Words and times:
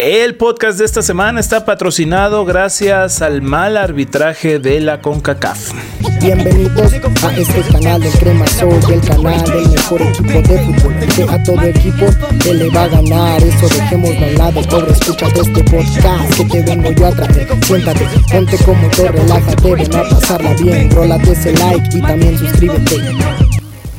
El 0.00 0.36
podcast 0.36 0.78
de 0.78 0.84
esta 0.84 1.02
semana 1.02 1.40
está 1.40 1.64
patrocinado 1.64 2.44
gracias 2.44 3.20
al 3.20 3.42
mal 3.42 3.76
arbitraje 3.76 4.60
de 4.60 4.78
la 4.78 5.00
CONCACAF. 5.00 5.72
Bienvenidos 6.20 6.92
a 7.24 7.36
este 7.36 7.62
canal 7.72 8.00
del 8.00 8.12
Crema 8.12 8.46
Soul, 8.46 8.78
el 8.92 9.00
canal 9.00 9.42
del 9.42 9.68
mejor 9.68 10.02
equipo 10.02 10.40
de 10.40 10.58
fútbol. 10.60 10.94
Que 11.16 11.22
a 11.24 11.42
todo 11.42 11.62
equipo 11.62 12.06
que 12.44 12.54
le 12.54 12.70
va 12.70 12.84
a 12.84 12.88
ganar, 12.88 13.42
eso 13.42 13.68
dejemos 13.68 14.10
de 14.10 14.34
lado, 14.34 14.62
pobre, 14.70 14.92
escúchate 14.92 15.40
este 15.40 15.64
podcast 15.64 16.36
que 16.36 16.44
te 16.44 16.62
vengo 16.62 16.92
yo 16.92 17.06
a 17.06 17.10
traer. 17.10 17.48
Siéntate, 17.64 18.06
ponte 18.30 18.56
como 18.58 18.88
te 18.90 19.08
relájate, 19.10 19.74
ven 19.74 19.96
a 19.96 20.02
pasarla 20.04 20.54
bien, 20.54 20.90
rólate 20.92 21.32
ese 21.32 21.52
like 21.54 21.98
y 21.98 22.00
también 22.00 22.38
suscríbete. 22.38 23.47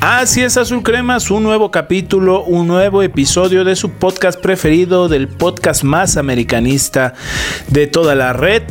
Así 0.02 0.42
es, 0.42 0.56
Azul 0.56 0.82
Cremas, 0.82 1.30
un 1.30 1.44
nuevo 1.44 1.72
capítulo, 1.72 2.44
un 2.44 2.68
nuevo 2.68 3.04
episodio 3.04 3.66
de 3.66 3.76
su 3.76 3.90
podcast 3.90 4.40
preferido, 4.40 5.10
del 5.10 5.28
podcast 5.28 5.84
más 5.84 6.16
americanista 6.16 7.16
de 7.68 7.86
toda 7.86 8.16
la 8.16 8.32
red, 8.32 8.64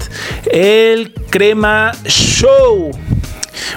el 0.51 1.13
Crema 1.29 1.93
Show. 2.07 2.93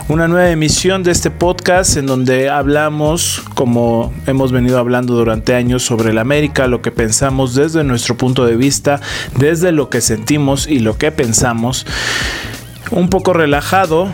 Una 0.08 0.30
nueva 0.30 0.50
emisión 0.50 1.04
de 1.04 1.12
este 1.12 1.30
podcast 1.30 1.98
en 1.98 2.06
donde 2.06 2.50
hablamos, 2.50 3.44
como 3.54 4.14
hemos 4.28 4.54
venido 4.54 4.80
hablando 4.80 5.14
durante 5.14 5.54
años, 5.54 5.84
sobre 5.84 6.12
el 6.12 6.20
América, 6.20 6.68
lo 6.68 6.82
que 6.82 6.92
pensamos 6.92 7.54
desde 7.54 7.84
nuestro 7.84 8.16
punto 8.16 8.46
de 8.46 8.56
vista, 8.56 9.02
desde 9.38 9.74
lo 9.74 9.90
que 9.90 10.00
sentimos 10.00 10.68
y 10.68 10.80
lo 10.80 10.98
que 10.98 11.12
pensamos 11.12 11.86
un 12.92 13.10
poco 13.10 13.34
relajado, 13.34 14.12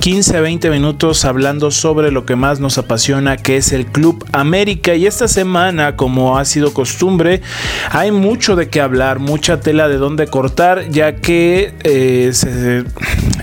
15 0.00 0.36
a 0.36 0.40
20 0.40 0.70
minutos 0.70 1.24
hablando 1.24 1.70
sobre 1.70 2.10
lo 2.12 2.24
que 2.24 2.36
más 2.36 2.60
nos 2.60 2.78
apasiona, 2.78 3.36
que 3.36 3.56
es 3.56 3.72
el 3.72 3.86
Club 3.86 4.24
América. 4.32 4.94
Y 4.94 5.06
esta 5.06 5.26
semana, 5.26 5.96
como 5.96 6.38
ha 6.38 6.44
sido 6.44 6.72
costumbre, 6.72 7.40
hay 7.90 8.12
mucho 8.12 8.56
de 8.56 8.68
qué 8.68 8.80
hablar, 8.80 9.18
mucha 9.18 9.60
tela 9.60 9.88
de 9.88 9.96
dónde 9.96 10.26
cortar, 10.26 10.88
ya 10.90 11.16
que 11.16 11.74
eh, 11.82 12.30
se 12.32 12.84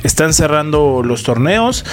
están 0.04 0.34
cerrando 0.34 1.02
los 1.04 1.24
torneos 1.24 1.84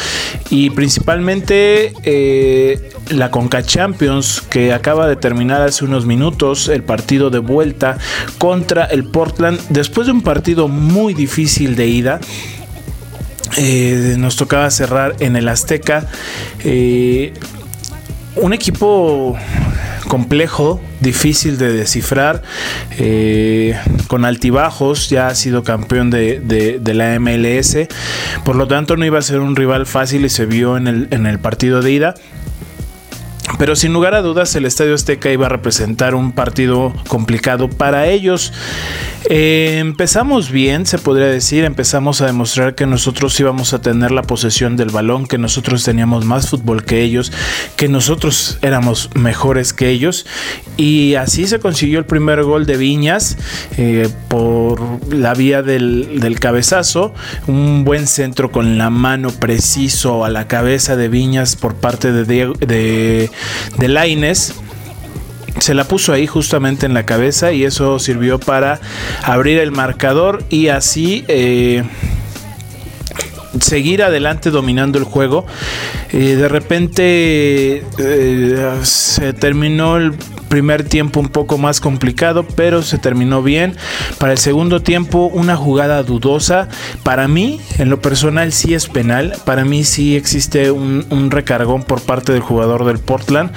y 0.51 0.71
principalmente 0.71 1.93
eh, 2.05 2.91
la 3.11 3.31
Conca 3.31 3.63
Champions, 3.63 4.43
que 4.43 4.73
acaba 4.73 5.09
de 5.09 5.17
terminar 5.17 5.63
hace 5.63 5.85
unos 5.85 6.07
minutos 6.07 6.69
el 6.69 6.83
partido 6.83 7.31
de 7.31 7.39
vuelta 7.39 7.99
contra 8.39 8.85
el 8.85 9.05
Portland, 9.05 9.59
después 9.71 10.07
de 10.07 10.13
un 10.13 10.23
partido 10.23 10.69
muy 10.69 11.15
difícil 11.15 11.75
de 11.75 11.87
ida. 11.87 12.21
Eh, 13.57 14.15
nos 14.19 14.37
tocaba 14.37 14.71
cerrar 14.71 15.17
en 15.21 15.37
el 15.37 15.49
Azteca. 15.49 16.07
Eh, 16.65 17.33
un 18.37 18.53
equipo 18.53 19.37
complejo, 20.09 20.81
difícil 21.01 21.59
de 21.59 21.73
descifrar, 21.73 22.43
eh, 22.99 23.79
con 24.09 24.25
altibajos, 24.25 25.09
ya 25.11 25.29
ha 25.29 25.35
sido 25.35 25.63
campeón 25.63 26.11
de, 26.11 26.81
la 26.85 27.19
MLS, 27.19 27.89
por 28.45 28.57
lo 28.57 28.67
tanto 28.67 28.97
no 28.97 29.05
iba 29.05 29.19
a 29.19 29.23
ser 29.23 29.41
un 29.41 29.57
rival 29.57 29.87
fácil 29.87 30.25
y 30.25 30.29
se 30.29 30.47
vio 30.47 30.77
en 30.77 30.87
el, 30.87 31.09
en 31.11 31.27
el 31.27 31.39
partido 31.39 31.83
de 31.83 31.93
ida. 31.93 32.15
Pero 33.63 33.77
sin 33.77 33.93
lugar 33.93 34.17
a 34.17 34.23
dudas 34.23 34.57
el 34.57 34.65
Estadio 34.65 34.93
Azteca 34.93 35.31
iba 35.31 35.47
a 35.47 35.49
representar 35.49 36.17
un 36.17 36.33
partido 36.33 36.93
complicado 37.07 37.71
para 37.71 38.09
ellos. 38.09 38.53
Eh, 39.31 39.79
empezamos 39.79 40.51
bien, 40.51 40.85
se 40.85 40.99
podría 40.99 41.27
decir, 41.27 41.65
empezamos 41.65 42.21
a 42.21 42.27
demostrar 42.27 42.75
que 42.75 42.87
nosotros 42.87 43.39
íbamos 43.39 43.73
a 43.73 43.81
tener 43.81 44.11
la 44.11 44.23
posesión 44.23 44.77
del 44.77 44.91
balón, 44.91 45.27
que 45.27 45.39
nosotros 45.39 45.85
teníamos 45.85 46.25
más 46.25 46.51
fútbol 46.51 46.85
que 46.85 47.03
ellos, 47.03 47.33
que 47.77 47.89
nosotros 47.89 48.59
éramos 48.63 49.11
mejores 49.15 49.73
que 49.73 49.91
ellos. 49.91 50.27
Y 50.77 51.15
así 51.15 51.47
se 51.47 51.61
consiguió 51.61 52.01
el 52.01 52.05
primer 52.05 52.43
gol 52.43 52.67
de 52.67 52.77
Viñas 52.77 53.37
eh, 53.77 54.09
por 54.29 54.81
la 55.15 55.35
vía 55.35 55.63
del, 55.63 56.37
cabezazo, 56.41 57.15
un 57.47 57.85
buen 57.85 58.09
centro 58.09 58.51
con 58.51 58.77
la 58.77 58.91
mano 58.91 59.31
preciso 59.31 60.25
a 60.25 60.31
la 60.31 60.49
cabeza 60.49 60.97
de 60.97 61.09
Viñas 61.09 61.55
por 61.55 61.77
parte 61.77 62.11
de, 62.11 62.25
de, 62.25 63.31
de 63.79 63.89
Laines 63.89 64.55
se 65.59 65.75
la 65.75 65.85
puso 65.85 66.13
ahí 66.13 66.27
justamente 66.27 66.87
en 66.87 66.95
la 66.95 67.05
cabeza 67.05 67.53
y 67.53 67.65
eso 67.65 67.99
sirvió 67.99 68.41
para 68.41 68.81
abrir 69.23 69.59
el 69.59 69.71
marcador 69.71 70.43
y 70.51 70.69
así 70.69 71.25
eh, 71.29 71.85
seguir 73.61 74.03
adelante 74.03 74.51
dominando 74.51 74.99
el 74.99 75.05
juego. 75.05 75.47
Eh, 76.13 76.37
de 76.37 76.49
repente 76.49 77.85
eh, 77.99 78.81
se 78.83 79.33
terminó 79.35 79.97
el 79.97 80.15
primer 80.53 80.85
tiempo 80.85 81.19
un 81.19 81.31
poco 81.31 81.57
más 81.57 81.81
complicado, 81.81 82.45
pero 82.45 82.83
se 82.83 82.99
terminó 82.99 83.43
bien. 83.43 83.75
Para 84.19 84.33
el 84.33 84.39
segundo 84.39 84.83
tiempo, 84.83 85.31
una 85.33 85.57
jugada 85.57 86.03
dudosa. 86.03 86.69
Para 87.03 87.27
mí, 87.27 87.59
en 87.79 87.89
lo 87.89 88.03
personal, 88.03 88.53
sí 88.53 88.75
es 88.75 88.87
penal. 88.87 89.35
Para 89.47 89.65
mí 89.65 89.83
sí 89.83 90.15
existe 90.15 90.71
un, 90.71 91.31
recargón 91.31 91.85
por 91.85 92.03
parte 92.03 92.35
del 92.35 92.43
jugador 92.43 92.85
del 92.85 92.99
Portland, 92.99 93.51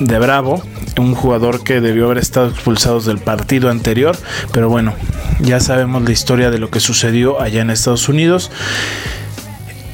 de 0.00 0.18
Bravo, 0.18 0.62
un 0.98 1.14
jugador 1.14 1.62
que 1.62 1.82
debió 1.82 2.06
haber 2.06 2.16
estado 2.16 2.48
expulsado 2.48 2.98
del 3.00 3.18
partido 3.18 3.68
anterior. 3.68 4.16
Pero 4.52 4.70
bueno, 4.70 4.94
ya 5.40 5.60
sabemos 5.60 6.02
la 6.02 6.12
historia 6.12 6.50
de 6.50 6.58
lo 6.58 6.70
que 6.70 6.80
sucedió 6.80 7.42
allá 7.42 7.60
en 7.60 7.68
Estados 7.68 8.08
Unidos. 8.08 8.50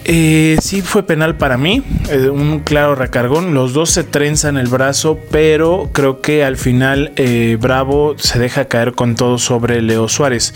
Eh, 0.04 0.56
sí 0.60 0.82
fue 0.82 1.04
penal 1.04 1.36
para 1.36 1.56
mí, 1.56 1.82
eh, 2.10 2.28
un 2.28 2.60
claro 2.60 2.96
recargón, 2.96 3.54
los 3.54 3.72
dos 3.72 3.90
se 3.90 4.02
trenzan 4.02 4.56
el 4.56 4.66
brazo, 4.66 5.20
pero 5.30 5.90
creo 5.92 6.20
que 6.20 6.44
al 6.44 6.56
final 6.56 7.12
eh, 7.16 7.56
Bravo 7.60 8.16
se 8.18 8.40
deja 8.40 8.64
caer 8.64 8.94
con 8.94 9.14
todo 9.14 9.38
sobre 9.38 9.80
Leo 9.80 10.08
Suárez. 10.08 10.54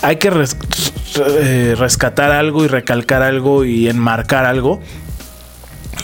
Hay 0.00 0.16
que 0.16 0.30
rescatar 0.30 2.32
algo 2.32 2.64
y 2.64 2.68
recalcar 2.68 3.22
algo 3.22 3.66
y 3.66 3.86
enmarcar 3.86 4.46
algo. 4.46 4.80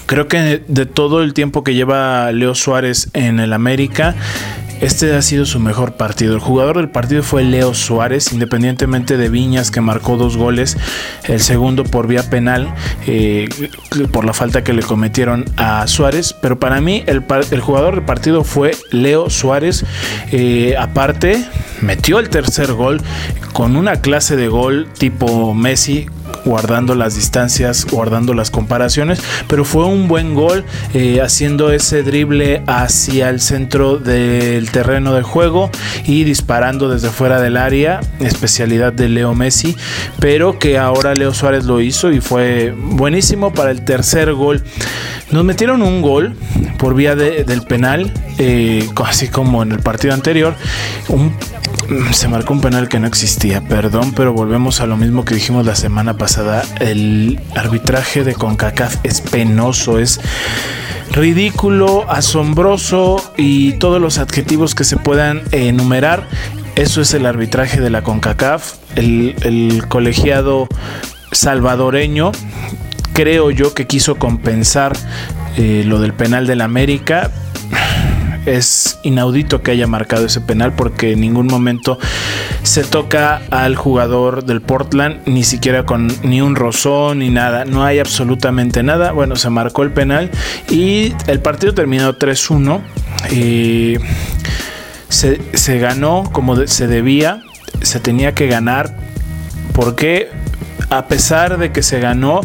Creo 0.05 0.29
que 0.29 0.63
de 0.69 0.87
todo 0.87 1.23
el 1.23 1.33
tiempo 1.33 1.65
que 1.65 1.75
lleva 1.75 2.31
Leo 2.33 2.55
Suárez 2.55 3.09
en 3.15 3.41
el 3.41 3.55
América, 3.55 4.15
este 4.81 5.15
ha 5.15 5.23
sido 5.23 5.47
su 5.47 5.61
mejor 5.61 5.93
partido. 5.93 6.35
El 6.35 6.41
jugador 6.41 6.77
del 6.77 6.89
partido 6.89 7.23
fue 7.23 7.45
Leo 7.45 7.75
Suárez, 7.75 8.33
independientemente 8.33 9.17
de 9.17 9.29
Viñas 9.29 9.71
que 9.71 9.81
marcó 9.81 10.17
dos 10.17 10.37
goles, 10.37 10.77
el 11.25 11.41
segundo 11.41 11.85
por 11.85 12.07
vía 12.07 12.29
penal, 12.29 12.75
eh, 13.07 13.49
por 14.13 14.25
la 14.25 14.33
falta 14.33 14.65
que 14.65 14.73
le 14.73 14.83
cometieron 14.83 15.45
a 15.57 15.87
Suárez. 15.87 16.35
Pero 16.41 16.59
para 16.59 16.81
mí 16.81 17.05
el, 17.07 17.21
jugador 17.61 17.97
del 17.97 18.05
partido 18.05 18.45
fue 18.45 18.73
Leo 18.91 19.31
Suárez. 19.31 19.85
Eh, 20.33 20.75
aparte, 20.79 21.45
metió 21.81 22.19
el 22.19 22.29
tercer 22.29 22.73
gol 22.73 23.01
con 23.53 23.77
una 23.77 23.97
clase 24.01 24.37
de 24.37 24.49
gol 24.49 24.89
tipo 24.99 25.55
Messi 25.55 26.07
guardando 26.47 26.95
las 26.95 27.17
distancias, 27.17 27.85
guardando 27.85 28.33
las 28.33 28.51
comparaciones, 28.51 29.21
pero 29.49 29.65
fue 29.65 29.85
un 29.85 30.09
buen 30.09 30.35
gol 30.35 30.65
eh, 30.95 31.21
haciendo 31.21 31.73
ese 31.73 32.03
drible 32.05 32.63
hacia 32.67 33.29
el 33.29 33.41
centro 33.41 33.99
del 33.99 34.71
terreno 34.71 35.13
de 35.13 35.23
juego 35.23 35.71
y 36.05 36.25
disparando 36.25 36.89
desde 36.89 37.11
fuera 37.11 37.41
del 37.41 37.57
área, 37.57 38.01
especialidad 38.21 38.93
de 38.93 39.09
Leo 39.09 39.35
Messi, 39.35 39.77
pero 40.21 40.59
que 40.59 40.79
ahora 40.79 41.15
Leo 41.15 41.35
Suárez 41.35 41.65
lo 41.65 41.81
hizo 41.81 42.13
y 42.13 42.21
fue 42.21 42.73
buenísimo 42.77 43.53
para 43.53 43.73
el 43.73 43.85
tercer 43.85 44.33
gol. 44.33 44.63
Nos 45.33 45.45
metieron 45.45 45.83
un 45.83 46.03
gol 46.03 46.37
por 46.79 46.95
vía 46.95 47.17
del 47.17 47.63
penal, 47.63 48.13
eh, 48.39 48.89
así 49.05 49.27
como 49.27 49.65
en 49.65 49.73
el 49.73 49.81
partido 49.81 50.15
anterior, 50.15 50.55
un 51.09 51.35
se 52.13 52.29
marcó 52.29 52.53
un 52.53 52.61
penal 52.61 52.89
que 52.89 52.99
no 52.99 53.07
existía, 53.07 53.61
perdón, 53.61 54.13
pero 54.13 54.33
volvemos 54.33 54.81
a 54.81 54.87
lo 54.87 54.97
mismo 54.97 55.25
que 55.25 55.35
dijimos 55.35 55.65
la 55.65 55.77
semana 55.77 56.17
pasada. 56.17 56.36
El 56.81 57.41
arbitraje 57.55 58.23
de 58.23 58.35
CONCACAF 58.35 58.97
es 59.05 59.23
penoso, 59.23 59.99
es 59.99 60.21
ridículo, 61.13 62.05
asombroso 62.11 63.33
y 63.39 63.73
todos 63.75 64.03
los 64.03 64.19
adjetivos 64.19 64.75
que 64.75 64.85
se 64.85 64.99
puedan 64.99 65.43
enumerar. 65.53 66.29
Eso 66.75 67.01
es 67.01 67.15
el 67.15 67.25
arbitraje 67.25 67.81
de 67.81 67.89
la 67.89 68.03
CONCACAF, 68.03 68.75
el, 68.97 69.85
colegiado 69.89 70.69
salvadoreño. 71.33 72.33
Creo 73.15 73.51
yo 73.51 73.73
que 73.73 73.87
quiso 73.87 74.17
compensar 74.17 74.95
eh, 75.57 75.85
lo 75.87 76.01
del 76.01 76.13
penal 76.13 76.47
del 76.47 76.61
América, 76.61 77.31
es 78.45 78.99
inaudito 79.03 79.63
que 79.63 79.73
haya 79.73 79.87
marcado 79.87 80.27
ese 80.27 80.41
penal 80.41 80.75
porque 80.75 81.13
en 81.13 81.21
ningún 81.21 81.47
momento 81.47 81.99
se 82.67 82.83
toca 82.83 83.43
al 83.51 83.77
jugador 83.77 84.45
del 84.45 84.61
Portland, 84.61 85.21
ni 85.25 85.45
siquiera 85.45 85.87
con 85.87 86.13
ni 86.25 86.41
un 86.41 86.57
rozón 86.57 87.21
ni 87.21 87.31
nada, 87.31 87.65
no 87.65 87.85
hay 87.85 88.01
absolutamente 88.01 88.83
nada. 88.83 89.13
Bueno, 89.13 89.37
se 89.37 89.51
marcó 89.51 89.85
el 89.85 89.93
penal 89.93 90.33
y 90.69 91.15
el 91.29 91.41
partido 91.41 91.75
terminó 91.75 92.19
3-1. 92.19 92.81
y 93.31 93.99
se, 95.09 95.41
se, 95.57 95.79
ganó 95.79 96.25
como 96.33 96.67
se 96.67 96.89
debía, 96.89 97.41
se 97.83 98.01
tenía 98.01 98.35
que 98.35 98.49
ganar 98.49 98.97
porque 99.73 100.29
a 100.91 101.07
pesar 101.07 101.59
de 101.59 101.71
que 101.71 101.85
se 101.85 102.01
ganó, 102.01 102.41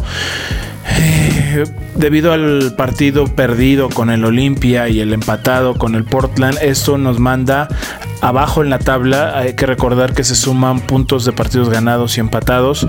eh, 1.00 1.64
debido 1.96 2.34
al 2.34 2.74
partido 2.78 3.26
perdido 3.26 3.90
con 3.90 4.10
el 4.10 4.24
Olimpia 4.26 4.88
y 4.88 5.00
el 5.00 5.14
empatado 5.14 5.76
con 5.76 5.96
el 5.96 6.04
Portland, 6.04 6.58
esto 6.62 6.98
nos 6.98 7.20
manda 7.20 7.68
abajo 8.22 8.64
en 8.64 8.70
la 8.70 8.80
tabla. 8.80 9.38
Hay 9.38 9.54
que 9.54 9.66
recordar 9.66 10.14
que 10.14 10.24
se 10.24 10.36
suman 10.36 10.80
puntos 10.80 11.26
de 11.26 11.34
partidos 11.34 11.70
ganados 11.70 12.18
y 12.18 12.20
empatados 12.20 12.88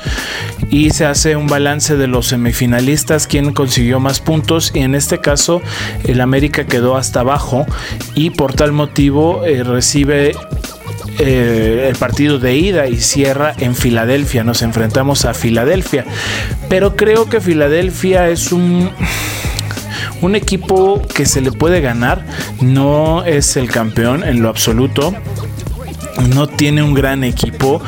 y 0.70 0.90
se 0.90 1.06
hace 1.06 1.36
un 1.36 1.46
balance 1.46 1.96
de 1.96 2.06
los 2.06 2.28
semifinalistas, 2.28 3.26
quién 3.26 3.52
consiguió 3.52 4.00
más 4.00 4.20
puntos 4.20 4.70
y 4.74 4.80
en 4.80 4.94
este 4.94 5.18
caso 5.18 5.62
el 6.04 6.20
América 6.20 6.64
quedó 6.64 6.96
hasta 6.96 7.20
abajo 7.20 7.66
y 8.14 8.30
por 8.30 8.54
tal 8.54 8.72
motivo 8.72 9.44
eh, 9.44 9.64
recibe 9.64 10.34
eh, 11.18 11.88
el 11.90 11.96
partido 11.96 12.38
de 12.38 12.56
ida 12.56 12.88
y 12.88 12.98
cierra 12.98 13.54
en 13.58 13.74
Filadelfia. 13.74 14.44
Nos 14.44 14.62
enfrentamos 14.62 15.24
a 15.24 15.34
Filadelfia. 15.34 16.04
Pero 16.68 16.96
creo 16.96 17.28
que 17.28 17.40
Filadelfia 17.40 18.28
es 18.28 18.52
un 18.52 18.90
un 20.22 20.34
equipo 20.34 21.02
que 21.14 21.26
se 21.26 21.40
le 21.40 21.52
puede 21.52 21.80
ganar, 21.80 22.24
no 22.60 23.24
es 23.24 23.56
el 23.56 23.70
campeón 23.70 24.24
en 24.24 24.40
lo 24.40 24.48
absoluto, 24.48 25.14
no 26.34 26.46
tiene 26.46 26.82
un 26.82 26.94
gran 26.94 27.24
equipo. 27.24 27.82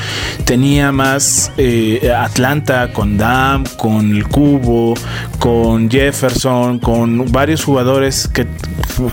Tenía 0.45 0.93
más 0.93 1.53
eh, 1.57 2.13
Atlanta 2.17 2.93
con 2.93 3.17
Dam, 3.17 3.65
con 3.77 4.15
el 4.15 4.27
Cubo, 4.29 4.95
con 5.39 5.91
Jefferson, 5.91 6.79
con 6.79 7.31
varios 7.31 7.65
jugadores 7.65 8.29
que 8.29 8.47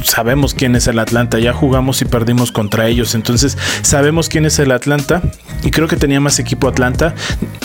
sabemos 0.03 0.53
quién 0.53 0.75
es 0.75 0.87
el 0.87 0.99
Atlanta. 0.99 1.39
Ya 1.39 1.53
jugamos 1.53 2.01
y 2.01 2.05
perdimos 2.05 2.51
contra 2.51 2.87
ellos. 2.87 3.15
Entonces 3.15 3.57
sabemos 3.81 4.29
quién 4.29 4.45
es 4.45 4.59
el 4.59 4.71
Atlanta. 4.71 5.21
Y 5.63 5.71
creo 5.71 5.87
que 5.87 5.95
tenía 5.95 6.19
más 6.19 6.39
equipo 6.39 6.67
Atlanta. 6.67 7.13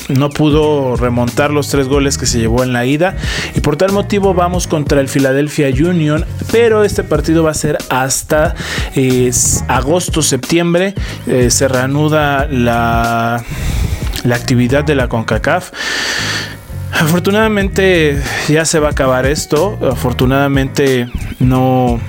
No 0.09 0.31
pudo 0.31 0.97
remontar 0.97 1.51
los 1.51 1.69
tres 1.69 1.89
goles 1.89 2.19
que 2.19 2.27
se 2.27 2.39
llevó 2.39 2.63
en 2.63 2.73
la 2.73 2.85
ida. 2.87 3.17
Y 3.55 3.61
por 3.61 3.77
tal 3.77 3.93
motivo 3.93 4.35
vamos 4.35 4.67
contra 4.67 5.01
el 5.01 5.09
Philadelphia 5.09 5.69
Union. 5.69 6.25
Pero 6.53 6.85
este 6.85 7.03
partido 7.03 7.45
va 7.45 7.51
a 7.51 7.55
ser 7.55 7.79
hasta 7.89 8.55
eh, 8.95 9.31
agosto, 9.69 10.23
septiembre. 10.23 10.95
Se 11.50 11.69
reanuda 11.69 12.47
la, 12.50 13.43
la 14.25 14.37
actividad 14.37 14.85
de 14.85 14.94
la 14.94 15.09
CONCACAF. 15.09 15.71
Afortunadamente 16.93 18.23
ya 18.49 18.65
se 18.65 18.79
va 18.79 18.88
a 18.88 18.91
acabar 18.93 19.27
esto. 19.27 19.79
Afortunadamente 19.91 21.09
no 21.38 22.00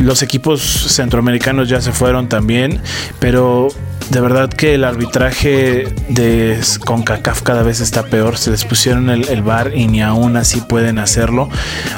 los 0.00 0.22
equipos 0.22 0.60
centroamericanos 0.62 1.68
ya 1.68 1.80
se 1.80 1.92
fueron 1.92 2.28
también, 2.28 2.80
pero 3.18 3.68
de 4.10 4.20
verdad 4.20 4.48
que 4.48 4.74
el 4.74 4.84
arbitraje 4.84 5.88
de 6.08 6.58
CONCACAF 6.84 7.42
cada 7.42 7.62
vez 7.62 7.80
está 7.80 8.04
peor. 8.04 8.36
Se 8.36 8.50
les 8.50 8.64
pusieron 8.64 9.10
el, 9.10 9.28
el 9.28 9.42
VAR 9.42 9.72
y 9.74 9.86
ni 9.88 10.02
aún 10.02 10.36
así 10.36 10.60
pueden 10.60 10.98
hacerlo. 10.98 11.48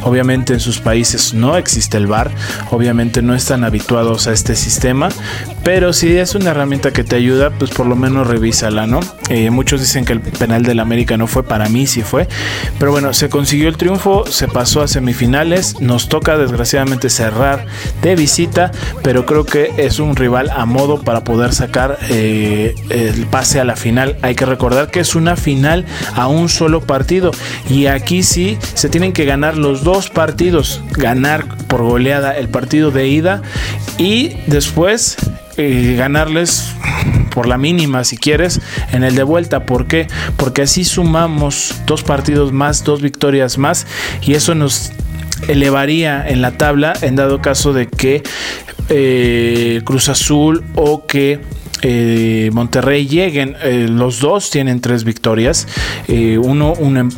Obviamente 0.03 0.55
en 0.55 0.61
sus 0.61 0.81
países 0.81 1.35
no 1.35 1.57
existe 1.57 1.97
el 1.97 2.07
VAR. 2.07 2.31
Obviamente 2.71 3.21
no 3.23 3.35
están 3.35 3.65
habituados 3.65 4.27
a 4.27 4.33
este 4.33 4.57
sistema. 4.57 5.09
Pero 5.65 5.93
si 5.93 6.17
es 6.17 6.35
una 6.35 6.51
herramienta 6.53 6.93
que 6.93 7.05
te 7.05 7.17
ayuda, 7.17 7.51
pues 7.51 7.71
por 7.71 7.87
lo 7.87 7.95
menos 7.95 8.27
revísala, 8.27 8.87
¿no? 8.87 9.01
Eh, 9.29 9.51
muchos 9.51 9.81
dicen 9.81 10.07
que 10.07 10.15
el 10.15 10.21
penal 10.21 10.63
del 10.63 10.81
América 10.81 11.17
no 11.17 11.27
fue. 11.27 11.43
Para 11.43 11.69
mí 11.69 11.87
sí 11.87 12.03
fue. 12.03 12.27
Pero 12.79 12.91
bueno, 12.91 13.13
se 13.13 13.29
consiguió 13.29 13.69
el 13.69 13.77
triunfo. 13.77 14.25
Se 14.27 14.49
pasó 14.49 14.81
a 14.81 14.89
semifinales. 14.89 15.81
Nos 15.81 16.09
toca 16.09 16.39
desgraciadamente 16.39 17.11
cerrar 17.11 17.67
de 18.01 18.17
visita. 18.17 18.71
Pero 19.03 19.27
creo 19.27 19.45
que 19.45 19.73
es 19.77 19.99
un 19.99 20.17
rival 20.17 20.51
a 20.51 20.65
modo 20.65 21.03
para 21.03 21.23
poder 21.23 21.53
sacar 21.53 21.98
eh, 22.09 22.75
el 22.91 23.27
pase 23.27 23.61
a 23.61 23.65
la 23.65 23.77
final. 23.77 24.17
Hay 24.23 24.35
que 24.35 24.47
recordar 24.47 24.91
que 24.91 25.00
es 25.00 25.15
una 25.15 25.37
final 25.37 25.85
a 26.15 26.27
un 26.29 26.49
solo 26.49 26.81
partido 26.81 27.31
y 27.69 27.87
aquí 27.87 28.23
sí 28.23 28.59
se 28.75 28.89
tienen 28.89 29.12
que 29.12 29.25
ganar 29.25 29.56
los 29.56 29.85
dos 29.85 30.11
partidos, 30.11 30.83
ganar 30.93 31.47
por 31.67 31.83
goleada 31.83 32.37
el 32.37 32.49
partido 32.49 32.91
de 32.91 33.09
ida 33.09 33.43
y 33.99 34.37
después 34.47 35.17
eh, 35.56 35.97
ganarles 35.99 36.73
por 37.35 37.47
la 37.47 37.59
mínima 37.59 38.05
si 38.05 38.17
quieres 38.17 38.61
en 38.93 39.05
el 39.05 39.15
de 39.15 39.23
vuelta. 39.23 39.67
¿Por 39.67 39.87
qué? 39.87 40.06
Porque 40.37 40.62
así 40.62 40.85
sumamos 40.85 41.75
dos 41.87 42.03
partidos 42.03 42.53
más, 42.53 42.85
dos 42.85 43.03
victorias 43.03 43.59
más 43.59 43.87
y 44.23 44.35
eso 44.35 44.55
nos 44.55 44.93
elevaría 45.47 46.29
en 46.29 46.43
la 46.43 46.53
tabla 46.53 46.95
en 47.03 47.17
dado 47.17 47.41
caso 47.41 47.73
de 47.73 47.87
que 47.87 48.23
eh, 48.89 49.83
Cruz 49.85 50.09
Azul 50.09 50.65
o 50.75 51.06
que 51.06 51.41
eh, 51.83 52.51
Monterrey 52.53 53.07
lleguen. 53.07 53.57
Eh, 53.63 53.87
los 53.89 54.21
dos 54.21 54.51
tienen 54.51 54.81
tres 54.81 55.05
victorias. 55.05 55.67
Eh, 56.07 56.39
uno, 56.39 56.73
un 56.75 56.97
em, 56.97 57.11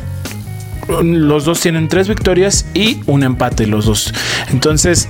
los 1.03 1.45
dos 1.45 1.61
tienen 1.61 1.87
tres 1.87 2.07
victorias 2.07 2.65
y 2.73 3.01
un 3.05 3.23
empate 3.23 3.67
los 3.67 3.85
dos. 3.85 4.13
Entonces, 4.49 5.07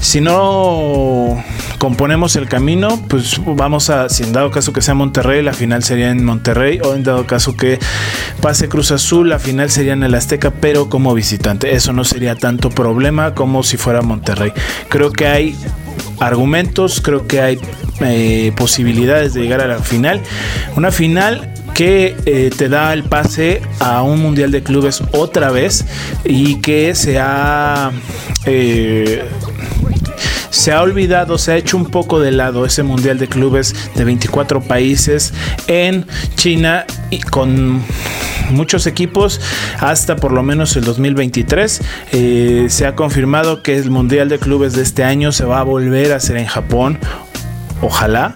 si 0.00 0.20
no 0.20 1.42
componemos 1.82 2.36
el 2.36 2.48
camino, 2.48 3.00
pues 3.08 3.40
vamos 3.44 3.90
a, 3.90 4.08
si 4.08 4.22
en 4.22 4.32
dado 4.32 4.52
caso 4.52 4.72
que 4.72 4.80
sea 4.80 4.94
Monterrey, 4.94 5.42
la 5.42 5.52
final 5.52 5.82
sería 5.82 6.10
en 6.10 6.24
Monterrey, 6.24 6.78
o 6.80 6.94
en 6.94 7.02
dado 7.02 7.26
caso 7.26 7.56
que 7.56 7.80
pase 8.40 8.68
Cruz 8.68 8.92
Azul, 8.92 9.28
la 9.28 9.40
final 9.40 9.68
sería 9.68 9.92
en 9.92 10.04
el 10.04 10.14
Azteca, 10.14 10.52
pero 10.52 10.88
como 10.88 11.12
visitante. 11.12 11.74
Eso 11.74 11.92
no 11.92 12.04
sería 12.04 12.36
tanto 12.36 12.70
problema 12.70 13.34
como 13.34 13.64
si 13.64 13.78
fuera 13.78 14.00
Monterrey. 14.00 14.52
Creo 14.88 15.10
que 15.10 15.26
hay 15.26 15.56
argumentos, 16.20 17.00
creo 17.00 17.26
que 17.26 17.40
hay 17.40 17.58
eh, 18.00 18.52
posibilidades 18.56 19.34
de 19.34 19.42
llegar 19.42 19.60
a 19.60 19.66
la 19.66 19.78
final. 19.78 20.20
Una 20.76 20.90
final 20.90 21.52
que 21.74 22.14
eh, 22.26 22.50
te 22.56 22.68
da 22.68 22.92
el 22.92 23.04
pase 23.04 23.62
a 23.80 24.02
un 24.02 24.20
mundial 24.20 24.50
de 24.50 24.62
clubes 24.62 25.02
otra 25.12 25.50
vez 25.50 25.84
y 26.24 26.60
que 26.60 26.94
se 26.94 27.18
ha 27.18 27.90
eh, 28.44 29.22
se 30.50 30.70
ha 30.70 30.82
olvidado, 30.82 31.38
se 31.38 31.52
ha 31.52 31.56
hecho 31.56 31.76
un 31.76 31.86
poco 31.86 32.20
de 32.20 32.30
lado 32.30 32.66
ese 32.66 32.82
mundial 32.82 33.18
de 33.18 33.26
clubes 33.26 33.74
de 33.94 34.04
24 34.04 34.60
países 34.60 35.32
en 35.66 36.06
China 36.36 36.84
y 37.10 37.20
con 37.20 37.82
muchos 38.52 38.86
equipos 38.86 39.40
hasta 39.78 40.16
por 40.16 40.32
lo 40.32 40.42
menos 40.42 40.76
el 40.76 40.84
2023. 40.84 41.80
Eh, 42.12 42.66
se 42.68 42.86
ha 42.86 42.94
confirmado 42.94 43.62
que 43.62 43.76
el 43.76 43.90
Mundial 43.90 44.28
de 44.28 44.38
Clubes 44.38 44.74
de 44.74 44.82
este 44.82 45.04
año 45.04 45.32
se 45.32 45.44
va 45.44 45.60
a 45.60 45.62
volver 45.62 46.12
a 46.12 46.16
hacer 46.16 46.36
en 46.36 46.46
Japón. 46.46 46.98
Ojalá 47.80 48.32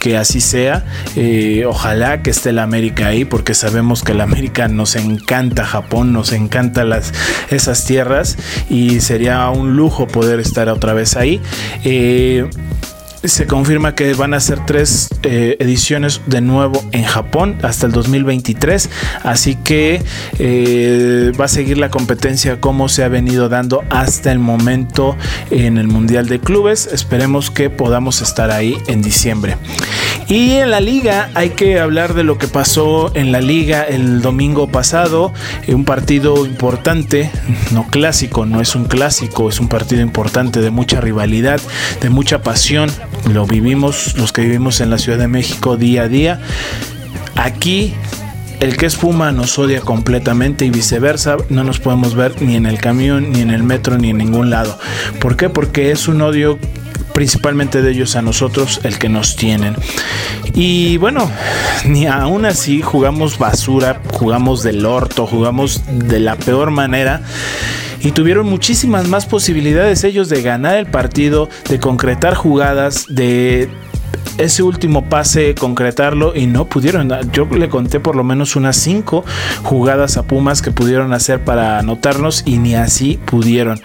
que 0.00 0.16
así 0.16 0.40
sea. 0.40 0.84
Eh, 1.14 1.64
ojalá 1.66 2.22
que 2.22 2.30
esté 2.30 2.52
la 2.52 2.64
América 2.64 3.06
ahí, 3.06 3.24
porque 3.24 3.54
sabemos 3.54 4.02
que 4.02 4.14
la 4.14 4.24
América 4.24 4.66
nos 4.66 4.96
encanta 4.96 5.64
Japón, 5.64 6.12
nos 6.12 6.32
encanta 6.32 6.84
las, 6.84 7.12
esas 7.50 7.84
tierras 7.84 8.36
y 8.68 9.00
sería 9.00 9.48
un 9.50 9.76
lujo 9.76 10.08
poder 10.08 10.40
estar 10.40 10.68
otra 10.68 10.94
vez 10.94 11.16
ahí. 11.16 11.40
Eh, 11.84 12.48
se 13.24 13.46
confirma 13.46 13.94
que 13.94 14.14
van 14.14 14.34
a 14.34 14.40
ser 14.40 14.64
tres 14.64 15.08
eh, 15.22 15.56
ediciones 15.60 16.22
de 16.26 16.40
nuevo 16.40 16.82
en 16.92 17.04
Japón 17.04 17.58
hasta 17.62 17.86
el 17.86 17.92
2023. 17.92 18.88
Así 19.22 19.56
que 19.56 20.02
eh, 20.38 21.32
va 21.38 21.44
a 21.44 21.48
seguir 21.48 21.78
la 21.78 21.90
competencia 21.90 22.60
como 22.60 22.88
se 22.88 23.04
ha 23.04 23.08
venido 23.08 23.48
dando 23.48 23.84
hasta 23.90 24.32
el 24.32 24.38
momento 24.38 25.16
en 25.50 25.76
el 25.76 25.88
Mundial 25.88 26.28
de 26.28 26.40
Clubes. 26.40 26.88
Esperemos 26.92 27.50
que 27.50 27.68
podamos 27.68 28.22
estar 28.22 28.50
ahí 28.50 28.78
en 28.86 29.02
diciembre. 29.02 29.56
Y 30.28 30.52
en 30.52 30.70
la 30.70 30.80
liga 30.80 31.28
hay 31.34 31.50
que 31.50 31.80
hablar 31.80 32.14
de 32.14 32.22
lo 32.22 32.38
que 32.38 32.46
pasó 32.46 33.10
en 33.16 33.32
la 33.32 33.40
liga 33.40 33.82
el 33.82 34.22
domingo 34.22 34.68
pasado. 34.68 35.32
Eh, 35.66 35.74
un 35.74 35.84
partido 35.84 36.46
importante, 36.46 37.30
no 37.72 37.86
clásico, 37.88 38.46
no 38.46 38.60
es 38.60 38.74
un 38.74 38.84
clásico, 38.84 39.48
es 39.48 39.60
un 39.60 39.68
partido 39.68 40.02
importante 40.02 40.60
de 40.60 40.70
mucha 40.70 41.00
rivalidad, 41.00 41.60
de 42.00 42.10
mucha 42.10 42.42
pasión 42.42 42.90
lo 43.28 43.46
vivimos 43.46 44.16
los 44.16 44.32
que 44.32 44.42
vivimos 44.42 44.80
en 44.80 44.90
la 44.90 44.98
Ciudad 44.98 45.18
de 45.18 45.28
México 45.28 45.76
día 45.76 46.02
a 46.02 46.08
día. 46.08 46.40
Aquí 47.36 47.94
el 48.60 48.76
que 48.76 48.86
es 48.86 48.96
Puma 48.96 49.32
nos 49.32 49.58
odia 49.58 49.80
completamente 49.80 50.66
y 50.66 50.70
viceversa. 50.70 51.36
No 51.48 51.64
nos 51.64 51.80
podemos 51.80 52.14
ver 52.14 52.40
ni 52.42 52.56
en 52.56 52.66
el 52.66 52.78
camión, 52.78 53.32
ni 53.32 53.40
en 53.40 53.50
el 53.50 53.62
metro, 53.62 53.98
ni 53.98 54.10
en 54.10 54.18
ningún 54.18 54.50
lado. 54.50 54.78
¿Por 55.18 55.36
qué? 55.36 55.48
Porque 55.48 55.90
es 55.90 56.08
un 56.08 56.20
odio 56.20 56.58
principalmente 57.14 57.82
de 57.82 57.90
ellos 57.90 58.16
a 58.16 58.22
nosotros 58.22 58.80
el 58.84 58.98
que 58.98 59.08
nos 59.08 59.36
tienen. 59.36 59.76
Y 60.54 60.98
bueno, 60.98 61.30
ni 61.86 62.06
aún 62.06 62.44
así 62.44 62.82
jugamos 62.82 63.38
basura, 63.38 64.00
jugamos 64.12 64.62
del 64.62 64.84
orto, 64.84 65.26
jugamos 65.26 65.82
de 65.90 66.20
la 66.20 66.36
peor 66.36 66.70
manera 66.70 67.22
y 68.00 68.12
tuvieron 68.12 68.48
muchísimas 68.48 69.08
más 69.08 69.26
posibilidades 69.26 70.04
ellos 70.04 70.28
de 70.28 70.42
ganar 70.42 70.76
el 70.76 70.86
partido, 70.86 71.48
de 71.68 71.78
concretar 71.78 72.34
jugadas, 72.34 73.06
de 73.08 73.68
ese 74.38 74.62
último 74.62 75.08
pase 75.08 75.54
concretarlo 75.54 76.34
y 76.34 76.46
no 76.46 76.66
pudieron. 76.66 77.10
Yo 77.32 77.44
le 77.46 77.68
conté 77.68 78.00
por 78.00 78.16
lo 78.16 78.24
menos 78.24 78.56
unas 78.56 78.76
cinco 78.76 79.24
jugadas 79.62 80.16
a 80.16 80.22
Pumas 80.22 80.62
que 80.62 80.70
pudieron 80.70 81.12
hacer 81.12 81.44
para 81.44 81.78
anotarnos 81.78 82.42
y 82.46 82.58
ni 82.58 82.74
así 82.74 83.18
pudieron. 83.26 83.80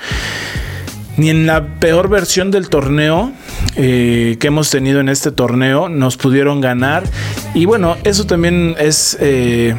Ni 1.18 1.30
en 1.30 1.46
la 1.46 1.66
peor 1.80 2.10
versión 2.10 2.52
del 2.52 2.68
torneo 2.70 3.32
eh, 3.76 4.36
que 4.40 4.48
hemos 4.48 4.70
tenido 4.70 5.00
en 5.00 5.08
este 5.08 5.32
torneo 5.32 5.88
nos 5.88 6.18
pudieron 6.18 6.60
ganar. 6.60 7.04
Y 7.54 7.66
bueno, 7.66 7.98
eso 8.04 8.26
también 8.26 8.76
es... 8.80 9.18
Eh, 9.20 9.76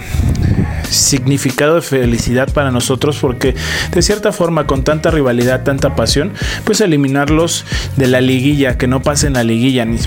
significado 0.88 1.76
de 1.76 1.83
felicidad 1.83 2.52
para 2.52 2.71
nosotros 2.71 3.19
porque 3.21 3.55
de 3.93 4.02
cierta 4.02 4.33
forma 4.33 4.66
con 4.66 4.85
tanta 4.85 5.11
rivalidad, 5.11 5.64
tanta 5.64 5.95
pasión, 5.95 6.33
pues 6.64 6.81
eliminarlos 6.81 7.64
de 7.97 8.07
la 8.07 8.21
liguilla, 8.21 8.78
que 8.78 8.87
no 8.87 9.02
pasen 9.02 9.35
la 9.35 9.45
liguilla, 9.45 9.85
ni, 9.85 9.99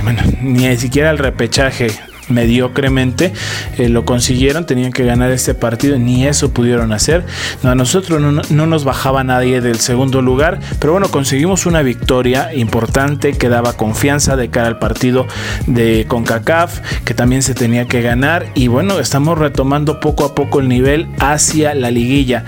ni 0.41 0.77
siquiera 0.77 1.11
el 1.11 1.17
repechaje 1.17 1.91
mediocremente 2.29 3.33
eh, 3.77 3.89
lo 3.89 4.05
consiguieron, 4.05 4.65
tenían 4.65 4.91
que 4.91 5.03
ganar 5.03 5.31
este 5.31 5.53
partido, 5.53 5.97
ni 5.97 6.25
eso 6.25 6.51
pudieron 6.53 6.93
hacer. 6.93 7.25
a 7.63 7.75
nosotros 7.75 8.21
no, 8.21 8.65
nos 8.65 8.83
bajaba 8.83 9.23
nadie 9.23 9.61
del 9.61 9.79
segundo 9.79 10.21
lugar, 10.21 10.59
pero 10.79 10.93
bueno, 10.93 11.09
conseguimos 11.09 11.65
una 11.65 11.81
victoria 11.81 12.53
importante 12.53 13.33
que 13.33 13.49
daba 13.49 13.73
confianza 13.73 14.35
de 14.35 14.49
cara 14.49 14.67
al 14.67 14.79
partido 14.79 15.27
de 15.67 16.05
CONCACAF, 16.07 16.79
que 17.03 17.13
también 17.13 17.41
se 17.41 17.53
tenía 17.53 17.85
que 17.85 18.01
ganar 18.01 18.47
y 18.55 18.67
bueno, 18.67 18.99
estamos 18.99 19.37
retomando 19.37 19.99
poco 19.99 20.25
a 20.25 20.35
poco 20.35 20.59
el 20.59 20.67
nivel 20.67 21.07
hacia 21.19 21.73
la 21.73 21.91
liguilla. 21.91 22.45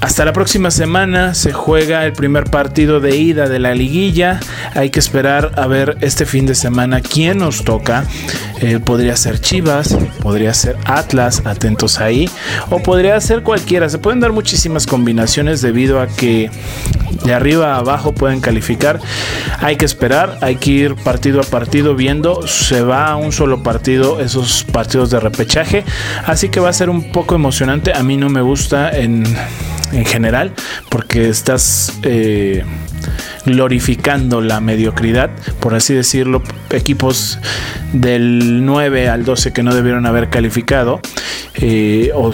Hasta 0.00 0.24
la 0.24 0.32
próxima 0.32 0.70
semana 0.70 1.34
se 1.34 1.52
juega 1.52 2.06
el 2.06 2.12
primer 2.12 2.44
partido 2.44 3.00
de 3.00 3.16
ida 3.16 3.48
de 3.48 3.58
la 3.58 3.74
liguilla. 3.74 4.38
Hay 4.74 4.90
que 4.90 5.00
esperar 5.00 5.52
a 5.56 5.66
ver 5.66 5.98
este 6.00 6.24
fin 6.24 6.46
de 6.46 6.54
semana 6.54 7.00
quién 7.00 7.38
nos 7.38 7.64
toca. 7.64 8.04
Eh, 8.60 8.78
podría 8.78 9.16
ser 9.16 9.40
Chivas, 9.40 9.96
podría 10.22 10.54
ser 10.54 10.76
Atlas, 10.84 11.42
atentos 11.44 11.98
ahí, 11.98 12.30
o 12.70 12.80
podría 12.80 13.20
ser 13.20 13.42
cualquiera. 13.42 13.88
Se 13.88 13.98
pueden 13.98 14.20
dar 14.20 14.30
muchísimas 14.30 14.86
combinaciones 14.86 15.62
debido 15.62 16.00
a 16.00 16.06
que 16.06 16.48
de 17.24 17.34
arriba 17.34 17.74
a 17.74 17.78
abajo 17.78 18.12
pueden 18.12 18.40
calificar. 18.40 19.00
Hay 19.60 19.76
que 19.76 19.84
esperar, 19.84 20.38
hay 20.42 20.56
que 20.56 20.70
ir 20.70 20.94
partido 20.94 21.40
a 21.40 21.44
partido 21.44 21.96
viendo. 21.96 22.46
Se 22.46 22.82
va 22.82 23.08
a 23.08 23.16
un 23.16 23.32
solo 23.32 23.64
partido 23.64 24.20
esos 24.20 24.64
partidos 24.64 25.10
de 25.10 25.18
repechaje. 25.18 25.84
Así 26.24 26.50
que 26.50 26.60
va 26.60 26.68
a 26.68 26.72
ser 26.72 26.88
un 26.88 27.10
poco 27.10 27.34
emocionante. 27.34 27.92
A 27.92 28.04
mí 28.04 28.16
no 28.16 28.28
me 28.28 28.42
gusta 28.42 28.90
en 28.90 29.24
en 29.92 30.04
general, 30.04 30.52
porque 30.88 31.28
estás 31.28 31.98
eh, 32.02 32.64
glorificando 33.46 34.40
la 34.40 34.60
mediocridad, 34.60 35.30
por 35.60 35.74
así 35.74 35.94
decirlo, 35.94 36.42
equipos 36.70 37.38
del 37.92 38.64
9 38.64 39.08
al 39.08 39.24
12 39.24 39.52
que 39.52 39.62
no 39.62 39.74
debieron 39.74 40.06
haber 40.06 40.28
calificado, 40.28 41.00
eh, 41.54 42.10
o 42.14 42.32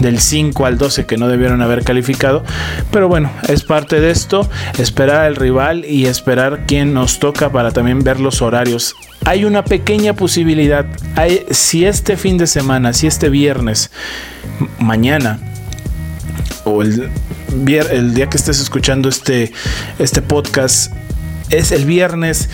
del 0.00 0.20
5 0.20 0.66
al 0.66 0.78
12 0.78 1.06
que 1.06 1.16
no 1.16 1.28
debieron 1.28 1.62
haber 1.62 1.84
calificado, 1.84 2.44
pero 2.90 3.08
bueno, 3.08 3.30
es 3.48 3.62
parte 3.62 4.00
de 4.00 4.10
esto, 4.10 4.48
esperar 4.78 5.24
al 5.24 5.36
rival 5.36 5.84
y 5.84 6.06
esperar 6.06 6.64
quién 6.66 6.92
nos 6.92 7.18
toca 7.18 7.50
para 7.50 7.70
también 7.70 8.02
ver 8.02 8.20
los 8.20 8.42
horarios. 8.42 8.94
Hay 9.24 9.44
una 9.44 9.64
pequeña 9.64 10.14
posibilidad, 10.14 10.86
hay, 11.14 11.44
si 11.50 11.84
este 11.84 12.16
fin 12.16 12.38
de 12.38 12.46
semana, 12.46 12.92
si 12.92 13.06
este 13.06 13.28
viernes, 13.28 13.90
mañana, 14.78 15.38
o 16.66 16.82
el, 16.82 17.08
el 17.68 18.14
día 18.14 18.28
que 18.28 18.36
estés 18.36 18.60
escuchando 18.60 19.08
este, 19.08 19.52
este 19.98 20.20
podcast 20.20 20.92
es 21.48 21.70
el 21.70 21.84
viernes 21.84 22.48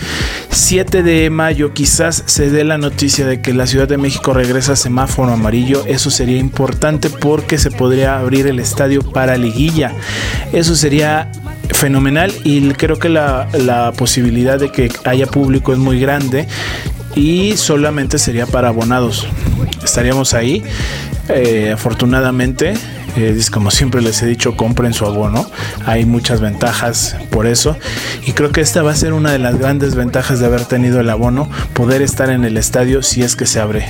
7 0.51 1.01
de 1.01 1.29
mayo. 1.31 1.73
Quizás 1.73 2.23
se 2.27 2.51
dé 2.51 2.63
la 2.63 2.77
noticia 2.77 3.25
de 3.25 3.41
que 3.41 3.53
la 3.53 3.65
Ciudad 3.65 3.87
de 3.87 3.97
México 3.97 4.33
regresa 4.33 4.73
a 4.73 4.75
semáforo 4.75 5.33
amarillo. 5.33 5.83
Eso 5.87 6.11
sería 6.11 6.37
importante 6.37 7.09
porque 7.09 7.57
se 7.57 7.71
podría 7.71 8.19
abrir 8.19 8.45
el 8.45 8.59
estadio 8.59 9.01
para 9.01 9.35
liguilla. 9.35 9.93
Eso 10.51 10.75
sería 10.75 11.31
fenomenal 11.71 12.31
y 12.43 12.69
creo 12.73 12.99
que 12.99 13.09
la, 13.09 13.93
posibilidad 13.97 14.59
de 14.59 14.71
que 14.71 14.91
haya 15.05 15.25
público 15.25 15.73
es 15.73 15.79
muy 15.79 15.99
grande 15.99 16.47
y 17.15 17.57
solamente 17.57 18.19
sería 18.19 18.45
para 18.45 18.67
abonados. 18.67 19.27
Estaríamos 19.83 20.35
ahí. 20.35 20.63
Eh, 21.29 21.71
afortunadamente 21.73 22.73
como 23.51 23.71
siempre 23.71 24.01
les 24.01 24.21
he 24.21 24.25
dicho, 24.25 24.55
compren 24.55 24.93
su 24.93 25.05
abono. 25.05 25.49
Hay 25.85 26.05
muchas 26.05 26.41
ventajas 26.41 27.15
por 27.29 27.47
eso. 27.47 27.77
Y 28.25 28.33
creo 28.33 28.51
que 28.51 28.61
esta 28.61 28.83
va 28.83 28.91
a 28.91 28.95
ser 28.95 29.13
una 29.13 29.31
de 29.31 29.39
las 29.39 29.57
grandes 29.57 29.95
ventajas 29.95 30.39
de 30.39 30.45
haber 30.45 30.65
tenido 30.65 30.99
el 30.99 31.09
abono, 31.09 31.49
poder 31.73 32.01
estar 32.01 32.29
en 32.29 32.43
el 32.43 32.57
estadio 32.57 33.01
si 33.01 33.23
es 33.23 33.35
que 33.35 33.45
se 33.45 33.59
abre 33.59 33.85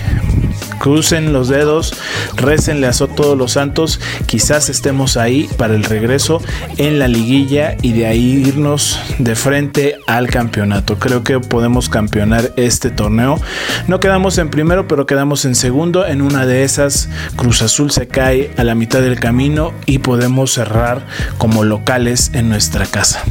crucen 0.80 1.34
los 1.34 1.50
dedos, 1.50 1.94
récenle 2.36 2.88
a 2.88 2.94
todos 3.08 3.38
los 3.38 3.54
santos, 3.54 4.00
quizás 4.26 4.70
estemos 4.70 5.18
ahí 5.18 5.50
para 5.58 5.74
el 5.74 5.84
regreso 5.84 6.42
en 6.78 7.00
la 7.00 7.08
liguilla 7.08 7.76
y 7.82 7.94
de 7.94 8.06
ahí 8.06 8.44
irnos 8.48 9.00
de 9.18 9.36
frente 9.36 9.98
al 10.08 10.30
campeonato. 10.30 11.00
Creo 11.00 11.24
que 11.24 11.40
podemos 11.40 11.90
campeonar 11.90 12.54
este 12.56 12.92
torneo. 12.92 13.40
No 13.88 14.00
quedamos 14.00 14.38
en 14.38 14.50
primero, 14.50 14.88
pero 14.88 15.06
quedamos 15.06 15.46
en 15.46 15.56
segundo. 15.56 16.06
En 16.06 16.22
una 16.22 16.46
de 16.46 16.64
esas, 16.64 17.10
Cruz 17.36 17.62
Azul 17.62 17.92
se 17.92 18.08
cae 18.08 18.52
a 18.58 18.64
la 18.64 18.76
mitad 18.76 19.02
del 19.02 19.20
camino 19.20 19.74
y 19.86 20.00
podemos 20.00 20.54
cerrar 20.54 21.06
como 21.38 21.64
locales 21.64 22.32
en 22.34 22.50
nuestra 22.50 22.86
casa. 22.86 23.24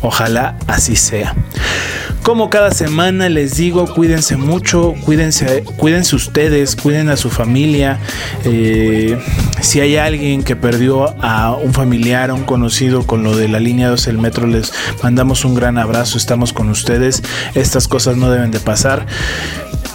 Ojalá 0.00 0.56
así 0.66 0.96
sea. 0.96 1.34
Como 2.24 2.48
cada 2.48 2.70
semana 2.70 3.28
les 3.28 3.58
digo, 3.58 3.84
cuídense 3.84 4.38
mucho, 4.38 4.94
cuídense, 5.04 5.62
cuídense 5.76 6.16
ustedes, 6.16 6.74
cuiden 6.74 7.10
a 7.10 7.18
su 7.18 7.28
familia. 7.28 7.98
Eh, 8.46 9.18
si 9.60 9.80
hay 9.80 9.96
alguien 9.96 10.42
que 10.42 10.56
perdió 10.56 11.14
a 11.22 11.54
un 11.54 11.74
familiar, 11.74 12.30
a 12.30 12.34
un 12.34 12.44
conocido 12.44 13.06
con 13.06 13.24
lo 13.24 13.36
de 13.36 13.48
la 13.48 13.60
línea 13.60 13.90
2 13.90 14.06
del 14.06 14.16
metro, 14.16 14.46
les 14.46 14.72
mandamos 15.02 15.44
un 15.44 15.54
gran 15.54 15.76
abrazo, 15.76 16.16
estamos 16.16 16.54
con 16.54 16.70
ustedes. 16.70 17.22
Estas 17.54 17.88
cosas 17.88 18.16
no 18.16 18.30
deben 18.30 18.50
de 18.50 18.58
pasar. 18.58 19.04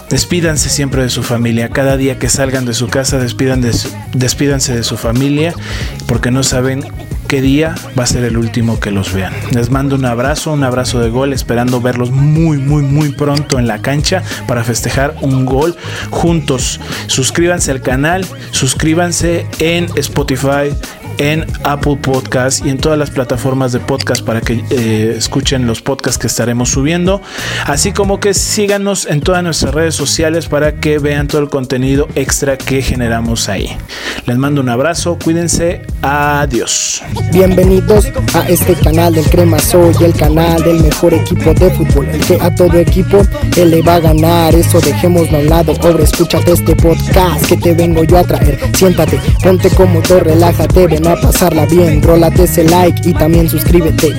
Despídanse 0.08 0.68
siempre 0.68 1.02
de 1.02 1.08
su 1.08 1.24
familia. 1.24 1.70
Cada 1.70 1.96
día 1.96 2.20
que 2.20 2.28
salgan 2.28 2.64
de 2.64 2.74
su 2.74 2.86
casa, 2.86 3.18
despídanse 3.18 4.74
de 4.76 4.82
su 4.84 4.96
familia 4.96 5.52
porque 6.06 6.30
no 6.30 6.44
saben 6.44 6.84
qué 7.30 7.40
día 7.40 7.76
va 7.96 8.02
a 8.02 8.06
ser 8.06 8.24
el 8.24 8.36
último 8.36 8.80
que 8.80 8.90
los 8.90 9.12
vean. 9.12 9.32
Les 9.52 9.70
mando 9.70 9.94
un 9.94 10.04
abrazo, 10.04 10.52
un 10.52 10.64
abrazo 10.64 10.98
de 10.98 11.10
gol, 11.10 11.32
esperando 11.32 11.80
verlos 11.80 12.10
muy, 12.10 12.58
muy, 12.58 12.82
muy 12.82 13.10
pronto 13.10 13.60
en 13.60 13.68
la 13.68 13.80
cancha 13.80 14.24
para 14.48 14.64
festejar 14.64 15.14
un 15.20 15.46
gol 15.46 15.76
juntos. 16.10 16.80
Suscríbanse 17.06 17.70
al 17.70 17.82
canal, 17.82 18.26
suscríbanse 18.50 19.46
en 19.60 19.86
Spotify, 19.94 20.74
en 21.20 21.44
Apple 21.64 21.98
Podcast 22.00 22.64
y 22.64 22.70
en 22.70 22.78
todas 22.78 22.98
las 22.98 23.10
plataformas 23.10 23.72
de 23.72 23.78
podcast 23.78 24.24
para 24.24 24.40
que 24.40 24.64
eh, 24.70 25.14
escuchen 25.18 25.66
los 25.66 25.82
podcasts 25.82 26.18
que 26.18 26.26
estaremos 26.26 26.70
subiendo. 26.70 27.20
Así 27.66 27.92
como 27.92 28.20
que 28.20 28.32
síganos 28.32 29.04
en 29.04 29.20
todas 29.20 29.44
nuestras 29.44 29.74
redes 29.74 29.94
sociales 29.94 30.46
para 30.46 30.76
que 30.76 30.98
vean 30.98 31.28
todo 31.28 31.42
el 31.42 31.50
contenido 31.50 32.08
extra 32.14 32.56
que 32.56 32.80
generamos 32.80 33.50
ahí. 33.50 33.76
Les 34.24 34.38
mando 34.38 34.62
un 34.62 34.70
abrazo, 34.70 35.18
cuídense, 35.22 35.82
adiós. 36.00 37.02
Bienvenidos 37.32 38.06
a 38.32 38.48
este 38.48 38.74
canal 38.74 39.12
del 39.12 39.26
Crema 39.26 39.58
Soy, 39.58 39.92
el 40.02 40.14
canal 40.14 40.62
del 40.62 40.82
mejor 40.82 41.12
equipo 41.12 41.52
de 41.52 41.70
fútbol, 41.70 42.08
el 42.08 42.20
que 42.24 42.38
a 42.40 42.54
todo 42.54 42.78
equipo 42.78 43.20
él 43.58 43.70
le 43.70 43.82
va 43.82 43.96
a 43.96 44.00
ganar. 44.00 44.54
Eso 44.54 44.80
dejémoslo 44.80 45.36
a 45.36 45.40
un 45.40 45.50
lado, 45.50 45.74
pobre, 45.74 46.04
escúchate 46.04 46.52
este 46.52 46.74
podcast 46.76 47.44
que 47.46 47.58
te 47.58 47.74
vengo 47.74 48.04
yo 48.04 48.16
a 48.16 48.24
traer. 48.24 48.58
Siéntate, 48.74 49.20
ponte 49.42 49.68
cómodo, 49.68 50.20
relájate, 50.20 50.86
ven 50.86 51.09
a 51.10 51.16
pasarla 51.16 51.66
bien, 51.66 52.02
rólate 52.02 52.44
ese 52.44 52.64
like 52.64 53.08
y 53.08 53.12
también 53.12 53.48
suscríbete. 53.48 54.14